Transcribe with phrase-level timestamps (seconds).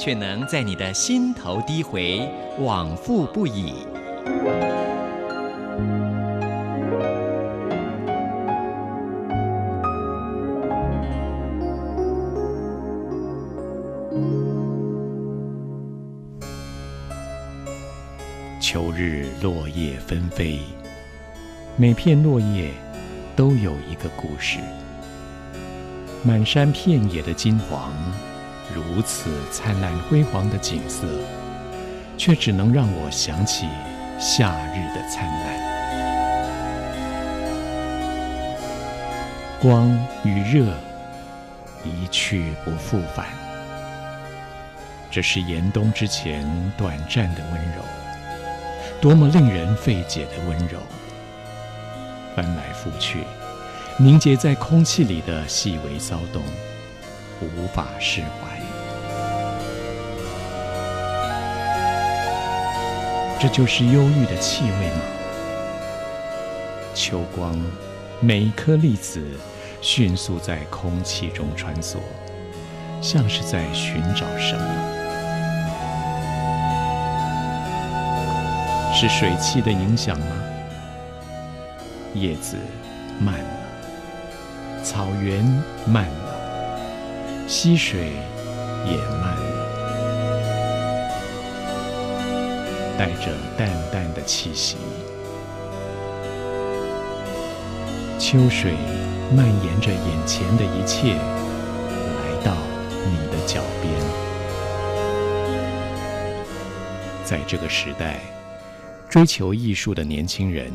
[0.00, 2.26] 却能在你的心头低回，
[2.58, 3.74] 往复不已。
[18.58, 20.60] 秋日落叶纷飞，
[21.76, 22.70] 每片落叶
[23.36, 24.58] 都有一个故事。
[26.22, 27.92] 满山遍野的金黄，
[28.74, 31.06] 如此灿烂辉煌的景色，
[32.16, 33.66] 却只能让我想起
[34.18, 35.70] 夏日的灿烂。
[39.60, 39.90] 光
[40.24, 40.74] 与热
[41.84, 43.26] 一去不复返，
[45.10, 46.46] 这是严冬之前
[46.78, 47.82] 短暂的温柔。
[49.00, 50.78] 多么令人费解的温柔，
[52.36, 53.24] 翻来覆去，
[53.98, 56.42] 凝结在空气里的细微骚动，
[57.40, 58.49] 无法释怀。
[63.40, 65.00] 这就是忧郁的气味吗？
[66.94, 67.58] 秋光，
[68.20, 69.24] 每一颗粒子
[69.80, 71.96] 迅速在空气中穿梭，
[73.00, 74.62] 像是在寻找什么。
[78.92, 80.26] 是水汽的影响吗？
[82.12, 82.58] 叶子
[83.18, 85.42] 慢了，草原
[85.86, 86.78] 慢了，
[87.48, 88.12] 溪水
[88.84, 89.49] 也慢了
[93.00, 94.76] 带着淡淡的气息。
[98.18, 98.74] 秋水
[99.34, 102.54] 蔓延着眼前的一切，来到
[103.06, 103.90] 你的脚边。
[107.24, 108.20] 在这个时代。
[109.08, 110.70] 追求艺术的年轻人，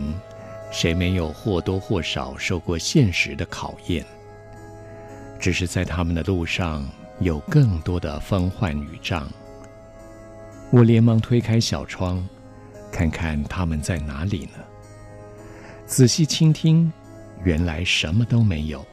[0.70, 4.04] 谁没有或多或少受过现实的考验？
[5.40, 6.86] 只是在他们的路上
[7.20, 9.26] 有更多的风患雨障。
[10.72, 12.28] 我连忙推开小窗，
[12.92, 14.64] 看看他们在哪里呢？
[15.86, 16.92] 仔细倾听，
[17.44, 18.86] 原来什么都没有，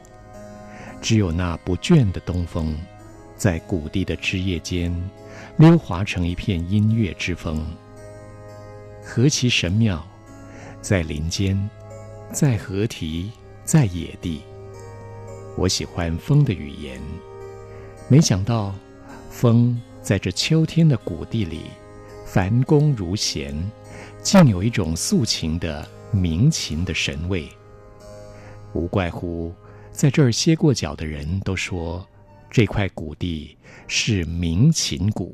[1.01, 2.77] 只有那不倦的东风，
[3.35, 4.93] 在谷地的枝叶间
[5.57, 7.65] 溜滑成一片音乐之风。
[9.03, 10.05] 何其神妙，
[10.81, 11.69] 在林间，
[12.31, 13.31] 在河堤，
[13.65, 14.41] 在野地。
[15.57, 17.01] 我喜欢风的语言。
[18.07, 18.73] 没想到，
[19.29, 21.61] 风在这秋天的谷地里，
[22.25, 23.55] 繁工如弦，
[24.21, 27.47] 竟有一种素琴的鸣琴的神味。
[28.73, 29.53] 无怪乎，
[29.91, 32.05] 在这儿歇过脚的人都说，
[32.51, 35.33] 这块谷地是鸣琴谷。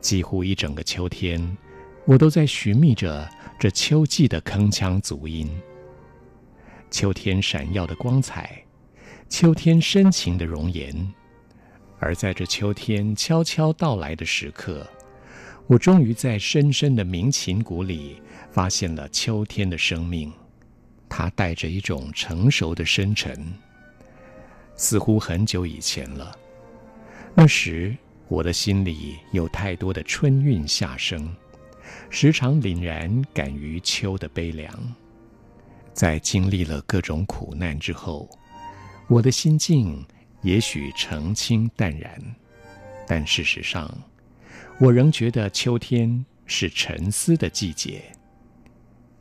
[0.00, 1.58] 几乎一整个秋天。
[2.04, 5.46] 我都在寻觅着这秋季的铿锵足音，
[6.90, 8.64] 秋天闪耀的光彩，
[9.28, 11.12] 秋天深情的容颜。
[11.98, 14.86] 而在这秋天悄悄到来的时刻，
[15.66, 20.32] 我终于在深深的鸣琴谷里发现了秋天的生命。
[21.08, 23.46] 它带着一种成熟的深沉，
[24.76, 26.36] 似乎很久以前了。
[27.34, 27.96] 那时
[28.28, 31.34] 我的心里有太多的春韵下生。
[32.10, 34.70] 时常凛然感于秋的悲凉，
[35.94, 38.28] 在经历了各种苦难之后，
[39.08, 40.06] 我的心境
[40.42, 42.20] 也许澄清淡然，
[43.06, 43.92] 但事实上，
[44.78, 48.02] 我仍觉得秋天是沉思的季节。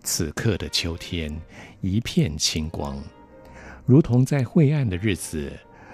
[0.04, 1.36] 此刻的秋天
[1.82, 3.04] 一片清光，
[3.86, 5.52] 如同在晦暗的日子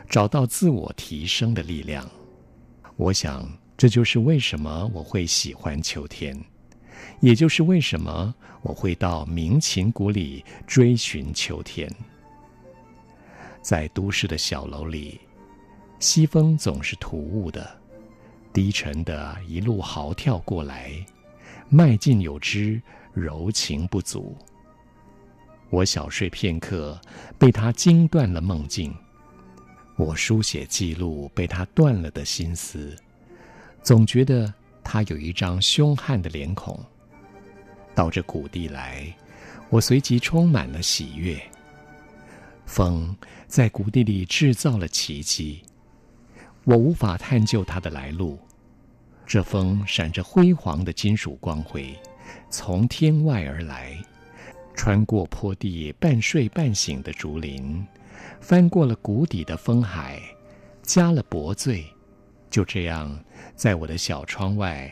[0.09, 2.08] 找到自我提升的力量。
[2.96, 6.40] 我想，这就是为什么我会喜欢秋天。
[7.20, 11.90] 也就是为什么我会到鸣琴谷里追寻秋天。
[13.63, 15.19] 在都市的小楼里，
[15.97, 17.79] 西风总是突兀的、
[18.51, 20.93] 低沉的，一路嚎跳过来，
[21.69, 22.79] 迈进有之，
[23.13, 24.37] 柔情不足。
[25.69, 26.99] 我小睡片刻，
[27.39, 28.91] 被他惊断了梦境；
[29.95, 32.93] 我书写记录，被他断了的心思。
[33.81, 36.77] 总觉得他有一张凶悍的脸孔。
[37.95, 39.11] 到这谷地来，
[39.69, 41.41] 我随即充满了喜悦。
[42.65, 43.15] 风
[43.47, 45.61] 在谷地里制造了奇迹，
[46.63, 48.39] 我无法探究它的来路，
[49.25, 51.93] 这风闪着辉煌的金属光辉，
[52.49, 53.95] 从天外而来，
[54.75, 57.85] 穿过坡地半睡半醒的竹林，
[58.41, 60.19] 翻过了谷底的风海，
[60.81, 61.85] 加了薄醉，
[62.49, 63.23] 就这样
[63.55, 64.91] 在我的小窗外，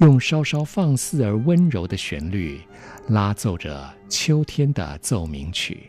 [0.00, 2.60] 用稍稍放肆而温柔的旋律，
[3.08, 5.88] 拉奏着秋天的奏鸣曲。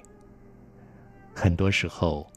[1.33, 2.31] 很多时候，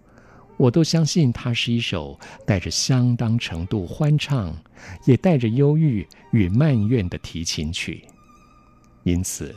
[0.56, 4.54] 我都相信它是一首带着相当程度欢唱，
[5.04, 8.04] 也带着忧郁与埋怨的提琴曲。
[9.02, 9.54] 因此，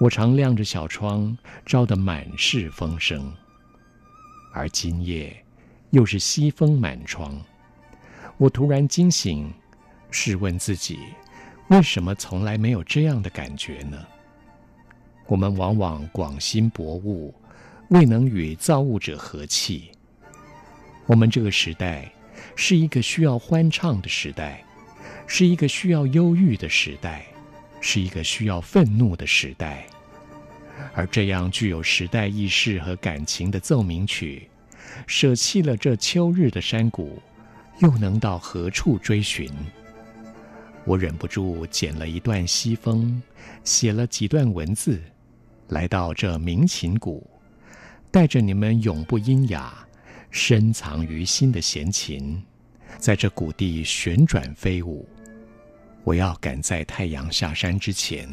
[0.00, 3.32] 我常亮着小窗，招得满室风声。
[4.52, 5.44] 而今夜，
[5.90, 7.40] 又是西风满窗。
[8.38, 9.52] 我突然惊醒，
[10.10, 10.98] 试问自己，
[11.68, 13.98] 为什么从来没有这样的感觉呢？
[15.28, 17.32] 我们往往广心博物，
[17.92, 19.90] 未能与造物者和气。
[21.04, 22.10] 我们这个时代
[22.56, 24.64] 是一个需要欢唱的时代，
[25.26, 27.26] 是一个需要忧郁的时代，
[27.82, 29.86] 是一个需要愤怒的时代。
[30.94, 34.48] 而这样具有时代意识和感情的奏鸣曲，
[35.06, 37.20] 舍弃了这秋日的山谷，
[37.80, 39.50] 又能到何处追寻？
[40.86, 43.22] 我忍不住捡了一段西风，
[43.64, 44.98] 写了几段文字，
[45.68, 47.28] 来到这鸣琴谷，
[48.12, 49.74] 带着你们永不阴哑。
[50.30, 52.42] 深藏于心的弦琴，
[52.96, 55.06] 在这谷地旋转飞舞。
[56.04, 58.26] 我要赶在太阳下山之前，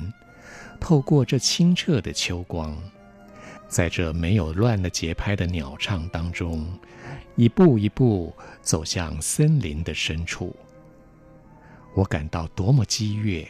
[0.79, 2.77] 透过这清澈的秋光，
[3.67, 6.65] 在这没有乱了节拍的鸟唱当中，
[7.35, 10.55] 一步一步走向森林的深处。
[11.93, 13.45] 我感到多么激越，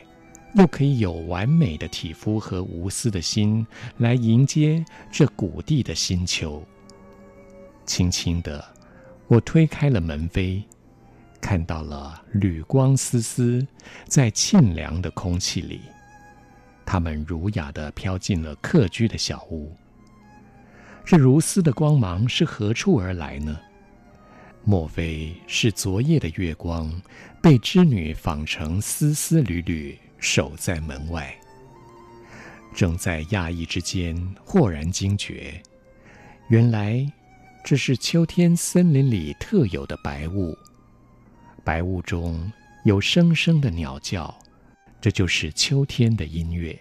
[0.55, 3.65] 又可以有完美的体肤和无私的心
[3.97, 6.63] 来迎接这谷地的新秋。
[7.85, 8.63] 轻轻的，
[9.27, 10.63] 我推开了门扉，
[11.39, 13.65] 看到了缕光丝丝
[14.05, 15.81] 在沁凉的空气里，
[16.85, 19.71] 它们儒雅地飘进了客居的小屋。
[21.05, 23.59] 这如丝的光芒是何处而来呢？
[24.63, 26.91] 莫非是昨夜的月光
[27.41, 31.33] 被织女纺成丝丝缕缕，守在门外？
[32.75, 35.61] 正在讶异之间，豁然惊觉，
[36.49, 37.11] 原来。
[37.61, 40.57] 这是秋天森林里特有的白雾，
[41.63, 42.51] 白雾中
[42.85, 44.33] 有声声的鸟叫，
[45.01, 46.79] 这就是秋天的音乐。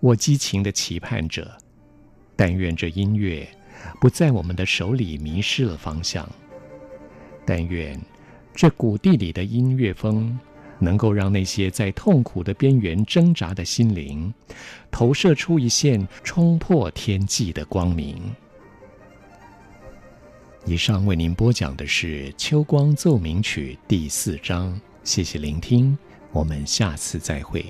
[0.00, 1.56] 我激情地期盼着，
[2.34, 3.48] 但愿这音乐
[4.00, 6.28] 不在我们的手里迷失了方向。
[7.46, 7.98] 但愿
[8.52, 10.38] 这谷地里的音乐风，
[10.82, 14.34] 能够让那些在痛苦的边缘挣扎的心灵，
[14.90, 18.20] 投射出一线冲破天际的光明。
[20.64, 25.96] 以上为您播讲的是《秋光奏鸣曲》第四章，谢谢聆听，
[26.32, 27.64] 我们下次再会。